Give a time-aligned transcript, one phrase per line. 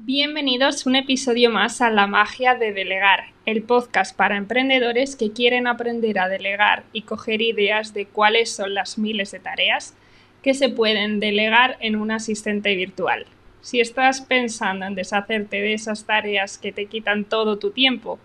[0.00, 5.66] Bienvenidos un episodio más a La magia de delegar, el podcast para emprendedores que quieren
[5.66, 9.96] aprender a delegar y coger ideas de cuáles son las miles de tareas
[10.40, 13.26] que se pueden delegar en un asistente virtual.
[13.60, 18.20] Si estás pensando en deshacerte de esas tareas que te quitan todo tu tiempo,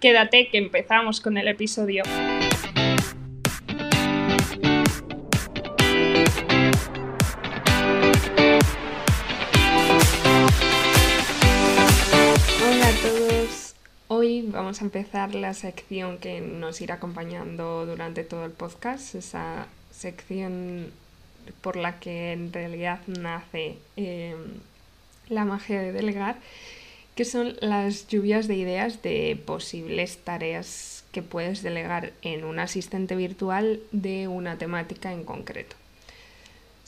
[0.00, 2.04] quédate que empezamos con el episodio.
[14.68, 20.90] Vamos a empezar la sección que nos irá acompañando durante todo el podcast, esa sección
[21.62, 24.36] por la que en realidad nace em,
[25.30, 26.36] la magia de delegar,
[27.14, 33.16] que son las lluvias de ideas de posibles tareas que puedes delegar en un asistente
[33.16, 35.76] virtual de una temática en concreto.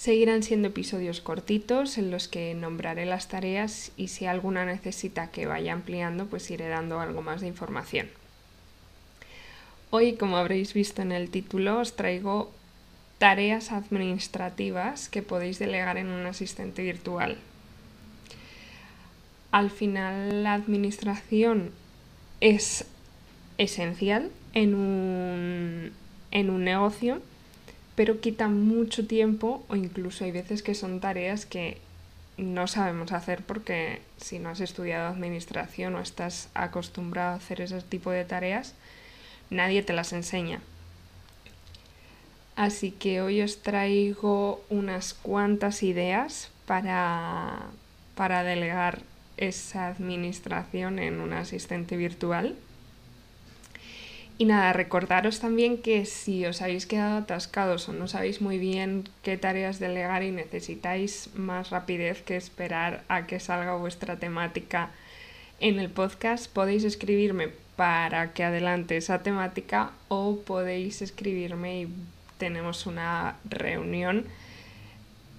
[0.01, 5.45] Seguirán siendo episodios cortitos en los que nombraré las tareas y si alguna necesita que
[5.45, 8.09] vaya ampliando, pues iré dando algo más de información.
[9.91, 12.51] Hoy, como habréis visto en el título, os traigo
[13.19, 17.37] tareas administrativas que podéis delegar en un asistente virtual.
[19.53, 21.73] Al final, la administración
[22.41, 22.87] es
[23.59, 25.93] esencial en un,
[26.31, 27.21] en un negocio
[28.01, 31.77] pero quita mucho tiempo o incluso hay veces que son tareas que
[32.39, 37.83] no sabemos hacer porque si no has estudiado administración o estás acostumbrado a hacer ese
[37.83, 38.73] tipo de tareas,
[39.51, 40.63] nadie te las enseña.
[42.57, 47.67] Así que hoy os traigo unas cuantas ideas para,
[48.15, 49.03] para delegar
[49.37, 52.57] esa administración en un asistente virtual.
[54.41, 59.07] Y nada, recordaros también que si os habéis quedado atascados o no sabéis muy bien
[59.23, 64.93] qué tareas delegar y necesitáis más rapidez que esperar a que salga vuestra temática
[65.61, 71.89] en el podcast, podéis escribirme para que adelante esa temática o podéis escribirme y
[72.39, 74.25] tenemos una reunión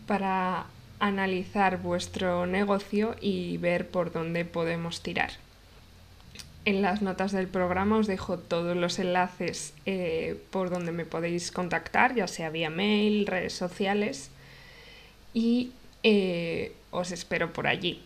[0.05, 0.67] para
[0.99, 5.31] analizar vuestro negocio y ver por dónde podemos tirar.
[6.63, 11.51] En las notas del programa os dejo todos los enlaces eh, por donde me podéis
[11.51, 14.29] contactar, ya sea vía mail, redes sociales,
[15.33, 15.71] y
[16.03, 18.01] eh, os espero por allí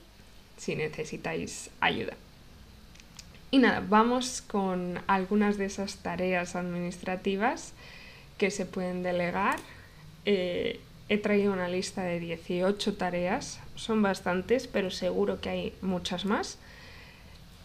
[0.58, 2.14] si necesitáis ayuda.
[3.52, 7.74] Y nada, vamos con algunas de esas tareas administrativas
[8.38, 9.60] que se pueden delegar.
[10.26, 10.80] Eh,
[11.10, 16.58] he traído una lista de 18 tareas, son bastantes, pero seguro que hay muchas más.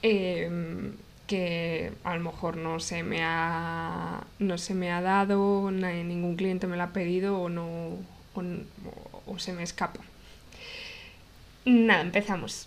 [0.02, 0.92] Em,
[1.30, 6.66] que a lo mejor no se me ha, no se me ha dado, ningún cliente
[6.66, 7.98] me lo ha pedido o, no,
[8.34, 10.00] o, se me escapa.
[11.64, 12.66] Nada, empezamos.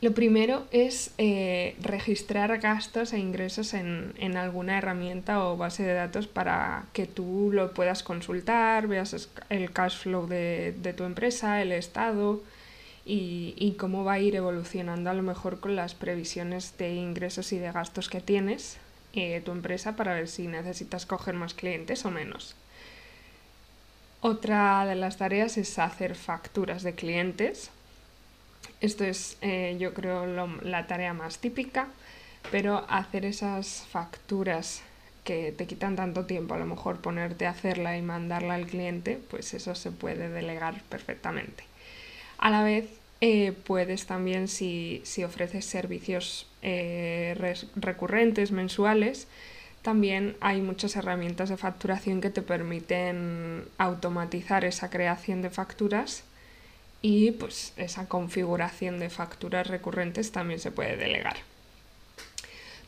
[0.00, 5.94] Lo primero es eh, registrar gastos e ingresos en, en, alguna herramienta o base de
[5.94, 11.62] datos para que tú lo puedas consultar, veas el cash flow de, de tu empresa,
[11.62, 12.42] el estado,
[13.06, 17.58] y, cómo va a ir evolucionando a lo mejor con las previsiones de ingresos y
[17.58, 18.78] de gastos que tienes
[19.12, 22.56] eh, tu empresa para ver si necesitas coger más clientes o menos.
[24.20, 27.70] Otra de las tareas es hacer facturas de clientes.
[28.80, 30.26] Esto es, eh, yo creo,
[30.62, 31.88] la tarea más típica,
[32.50, 34.82] pero hacer esas facturas
[35.24, 39.20] que te quitan tanto tiempo, a lo mejor ponerte a hacerla y mandarla al cliente,
[39.30, 41.64] pues eso se puede delegar perfectamente.
[42.38, 42.88] A la vez,
[43.20, 49.28] eh, puedes también, si, ofreces servicios eh, recurrentes, mensuales,
[49.82, 56.24] también hay muchas herramientas de facturación que te permiten automatizar esa creación de facturas
[57.02, 61.36] y pues esa configuración de facturas recurrentes también se puede delegar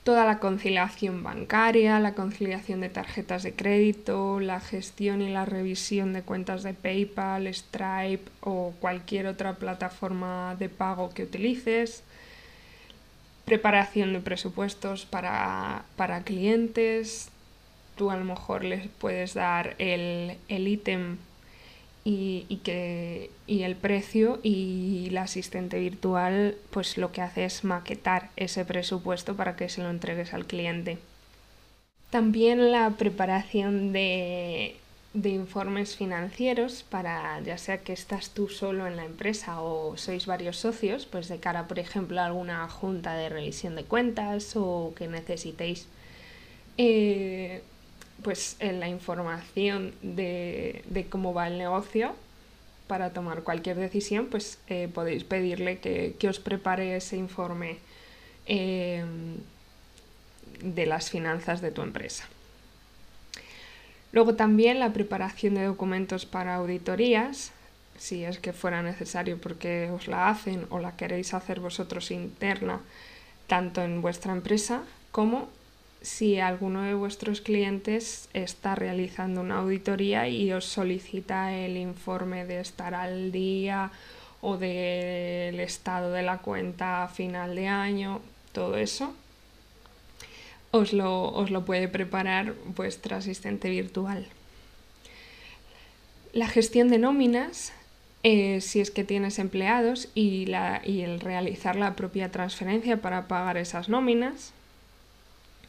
[0.06, 6.12] toda la conciliación bancaria, la conciliación de tarjetas de crédito, la gestión y la revisión
[6.12, 12.05] de cuentas de PayPal, Stripe o cualquier otra plataforma de pago que utilices,
[13.47, 15.83] preparación de presupuestos para,
[16.25, 17.30] clientes,
[17.97, 21.16] tú a lo mejor les puedes dar el ítem
[22.08, 28.30] y, que, y el precio y la asistente virtual pues lo que hace es maquetar
[28.36, 30.98] ese presupuesto para que se lo entregues al cliente.
[32.10, 34.76] También la preparación de,
[35.14, 40.26] de informes financieros para ya sea que estás tú solo en la empresa o sois
[40.26, 44.92] varios socios, pues de cara, por ejemplo, a alguna junta de revisión de cuentas o
[44.97, 45.88] que necesitéis
[46.78, 47.62] eh,
[48.22, 52.15] pues en la información de, cómo va el negocio
[52.86, 57.78] para tomar cualquier decisión, pues eh, podéis pedirle que, os prepare ese informe
[58.47, 59.36] em,
[60.63, 62.28] de las finanzas de tu empresa.
[64.13, 67.53] Luego también la preparación de documentos para auditorías,
[67.98, 72.80] si es que fuera necesario porque os la hacen o la queréis hacer vosotros interna,
[73.47, 75.48] tanto en vuestra empresa como
[76.03, 82.60] si alguno de vuestros clientes está realizando una auditoría y os solicita el informe de
[82.60, 83.91] estar al día
[84.41, 88.21] o del estado de la cuenta a final de año,
[88.53, 89.15] todo eso,
[90.71, 94.27] os lo, os lo puede preparar vuestra asistente virtual.
[96.33, 97.72] La gestión de nóminas,
[98.22, 103.27] eh, si es que tienes empleados, y, la, y el realizar la propia transferencia para
[103.27, 104.53] pagar esas nóminas,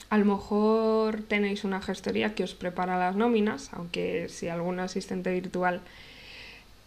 [0.10, 5.34] a lo mejor tenéis una gestoría que os prepara las nóminas, aunque si algún asistente
[5.34, 5.82] virtual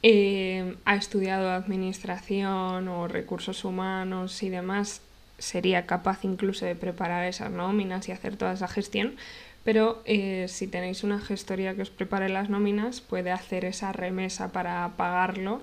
[0.03, 5.03] eh, ha estudiado administración o recursos humanos y demás,
[5.39, 9.17] sería capaz incluso de preparar esas nóminas y hacer toda esa gestión.
[9.65, 14.53] Pero eh, si tenéis una gestoría que os prepare las nóminas, puede hacer esa remesa
[14.53, 15.61] para pagarlo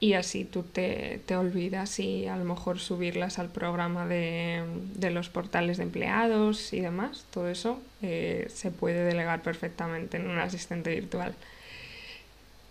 [0.00, 4.62] y así tú te, olvidas y a lo mejor subirlas al programa de,
[5.10, 7.24] los portales de empleados y demás.
[7.32, 11.34] Todo eso eh, se puede delegar perfectamente en un asistente virtual.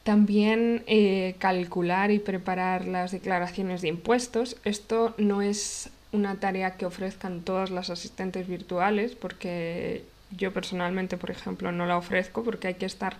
[0.03, 4.55] También eh, calcular y preparar las declaraciones de impuestos.
[4.63, 11.31] Esto no es una tarea que ofrezcan todas las asistentes virtuales porque yo personalmente, por
[11.31, 13.17] ejemplo, no la ofrezco porque hay que estar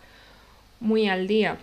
[0.80, 1.58] muy al día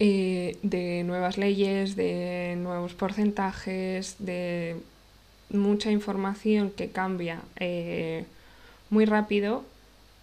[0.00, 4.76] eh, de nuevas leyes, de nuevos porcentajes, de
[5.50, 8.24] mucha información que cambia eh,
[8.90, 9.64] muy rápido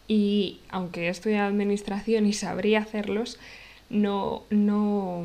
[0.07, 3.39] y aunque he estudiado administración y sabría hacerlos,
[3.89, 5.23] no, no,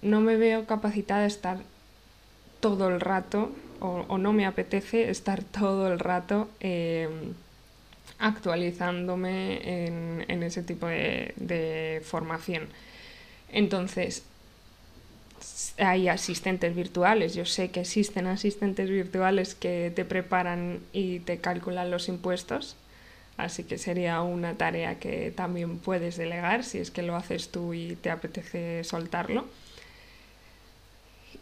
[0.00, 1.58] no me veo capacitada de estar
[2.60, 7.34] todo el rato o, no me apetece estar todo el rato em,
[8.18, 9.86] actualizándome
[10.26, 12.68] en, ese tipo de formación.
[13.50, 14.22] Entonces,
[15.78, 21.90] hay asistentes virtuales, yo sé que existen asistentes virtuales que te preparan y te calculan
[21.90, 22.76] los impuestos,
[23.36, 27.74] así que sería una tarea que también puedes delegar si es que lo haces tú
[27.74, 29.46] y te apetece soltarlo.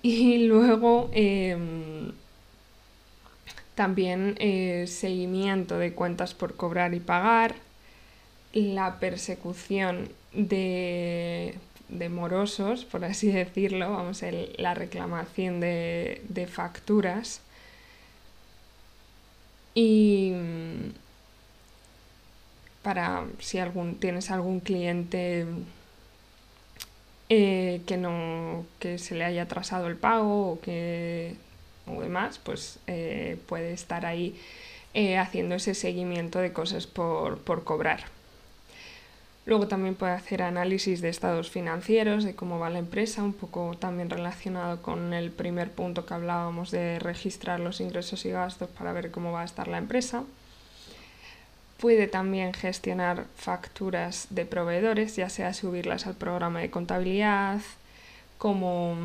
[0.03, 2.12] Y luego em,
[3.75, 7.55] también eh, seguimiento de cuentas por cobrar y pagar,
[8.53, 11.55] la persecución de
[11.88, 17.40] de morosos, por así decirlo, vamos, el, la reclamación de, facturas.
[19.74, 20.92] Y mm,
[22.82, 25.46] para si algún, tienes algún cliente
[27.28, 31.34] eh, que no que se le haya atrasado el pago o que
[31.86, 34.36] o demás, pues eh, puede estar ahí
[34.94, 38.15] eh, haciendo ese seguimiento de cosas por, por cobrar.
[39.46, 43.76] Luego también puede hacer análisis de estados financieros, de cómo va la empresa, un poco
[43.78, 48.93] también relacionado con el primer punto que hablábamos de registrar los ingresos y gastos para
[48.93, 50.25] ver cómo va a estar la empresa.
[51.78, 57.60] Puede también gestionar facturas de proveedores, ya sea subirlas al programa de contabilidad,
[58.38, 58.96] como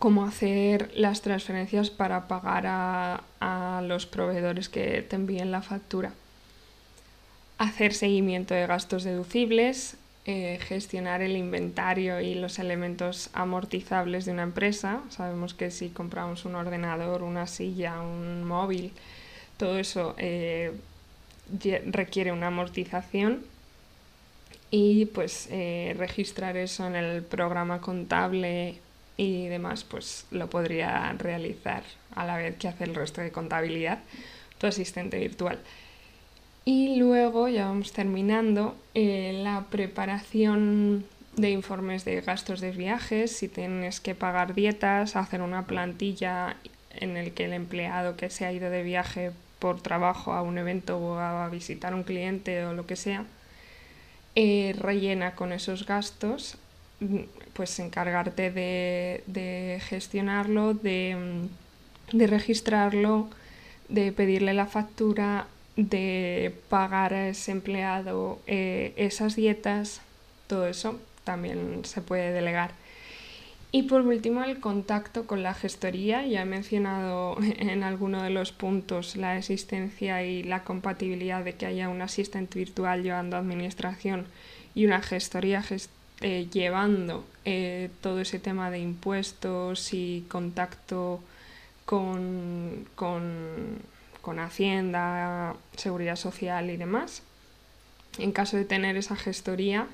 [0.00, 6.12] cómo hacer las transferencias para pagar a, a los proveedores que te envíen la factura
[7.60, 14.44] hacer seguimiento de gastos deducibles, eh, gestionar el inventario y los elementos amortizables de una
[14.44, 15.02] empresa.
[15.10, 18.92] Sabemos que si compramos un ordenador, una silla, un móvil,
[19.58, 20.72] todo eso eh,
[21.84, 23.42] requiere una amortización
[24.70, 28.76] y pues eh, registrar eso en el programa contable
[29.18, 31.82] y demás pues lo podría realizar
[32.14, 33.98] a la vez que hace el resto de contabilidad
[34.56, 35.58] tu asistente virtual.
[36.72, 43.48] Y luego, ya vamos terminando, eh, la preparación de informes de gastos de viajes, si
[43.48, 46.54] tienes que pagar dietas, hacer una plantilla
[46.92, 50.58] en el que el empleado que se ha ido de viaje por trabajo a un
[50.58, 53.24] evento o a visitar un cliente o lo que sea,
[54.36, 56.56] eh, rellena con esos gastos,
[57.52, 61.48] pues encargarte de, gestionarlo, de,
[62.12, 63.28] de registrarlo,
[63.88, 70.00] de pedirle la factura, de pagar a ese empleado eh, esas dietas,
[70.46, 72.72] todo eso también se puede delegar.
[73.72, 76.26] Y por último, el contacto con la gestoría.
[76.26, 81.66] Ya he mencionado en alguno de los puntos la existencia y la compatibilidad de que
[81.66, 84.26] haya un asistente virtual llevando administración
[84.74, 85.64] y una gestoría
[86.20, 91.20] eh, llevando eh, todo ese tema de impuestos y contacto
[91.84, 93.78] con, con,
[94.38, 97.22] Hacienda, Seguridad Social y demás.
[98.18, 99.86] En caso de tener esa gestoría,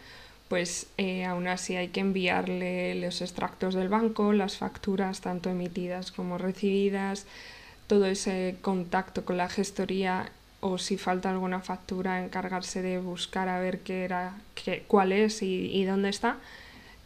[0.48, 6.12] pues eh, aún así hay que enviarle los extractos del banco, las facturas tanto emitidas
[6.12, 7.26] como recibidas,
[7.86, 10.30] todo ese contacto con la gestoría
[10.60, 15.42] o si falta alguna factura encargarse de buscar a ver qué era, qué, cuál es
[15.42, 16.38] y, dónde está,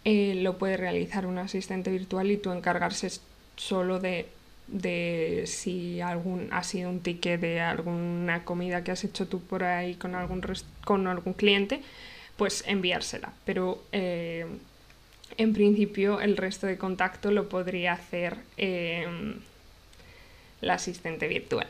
[0.04, 3.10] eh, lo puede realizar un asistente virtual y tú encargarse
[3.56, 4.28] solo de,
[4.70, 9.64] de si algún ha sido un ticket de alguna comida que has hecho tú por
[9.64, 10.42] ahí con algún,
[10.84, 11.82] con algún cliente,
[12.36, 13.32] pues enviársela.
[13.44, 14.46] Pero eh,
[15.36, 19.06] en principio el resto de contacto lo podría hacer eh,
[20.60, 21.68] la asistente virtual.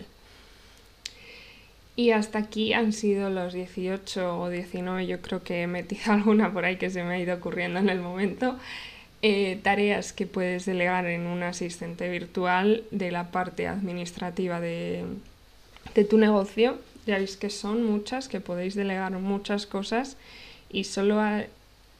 [1.96, 6.52] Y hasta aquí han sido los 18 o 19, yo creo que he metido alguna
[6.52, 8.58] por ahí que se me ha ido ocurriendo en el momento.
[9.22, 15.04] Eh, tareas que puedes delegar en un asistente virtual de la parte administrativa de,
[16.08, 16.78] tu negocio.
[17.06, 20.16] Ya veis que son muchas, que podéis delegar muchas cosas
[20.70, 21.20] y solo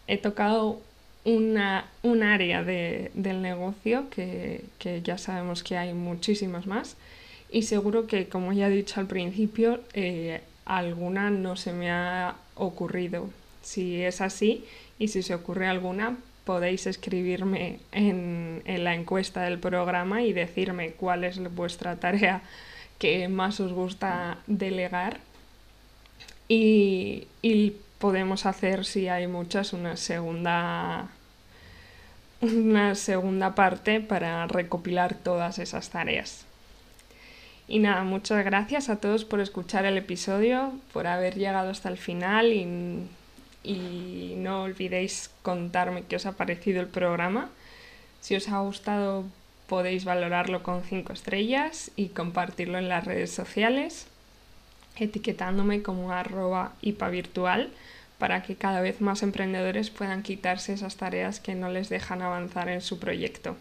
[0.07, 0.81] he tocado
[1.25, 6.97] una, un área del negocio que, que ya sabemos que hay muchísimas más
[7.53, 12.37] y seguro que, como ya he dicho al principio, eh, alguna no se me ha
[12.55, 13.29] ocurrido.
[13.63, 14.65] Si es así
[14.99, 21.25] y si se ocurre alguna, podéis escribirme en, la encuesta del programa y decirme cuál
[21.25, 22.43] es vuestra tarea
[22.99, 25.21] que más os gusta delegar.
[26.49, 31.11] Y, y podemos hacer, si hay muchas, una segunda
[32.41, 36.47] una segunda parte para recopilar todas esas tareas.
[37.69, 41.99] Y nada, muchas gracias a todos por escuchar el episodio, por haber llegado hasta el
[41.99, 43.07] final y,
[43.63, 47.51] y no olvidéis contarme qué os ha parecido el programa.
[48.21, 49.25] Si os ha gustado
[49.69, 54.09] podéis valorarlo con 5 estrellas y compartirlo en las redes sociales,
[54.97, 57.71] etiquetándome como arroba virtual
[58.19, 62.69] para que cada vez más emprendedores puedan quitarse esas tareas que no les dejan avanzar
[62.69, 63.57] en su proyecto.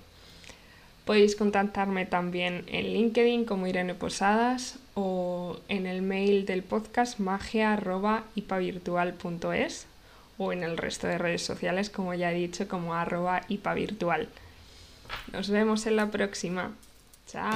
[1.05, 9.87] Podéis contactarme también en LinkedIn como Irene Posadas o en el mail del podcast magia.ipavirtual.es
[10.39, 14.29] o en el resto de redes sociales, como ya he dicho, como arroba ipavirtual.
[15.31, 16.71] Nos vemos en la próxima.
[17.27, 17.51] Chao.